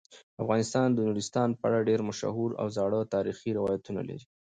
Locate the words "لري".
4.09-4.25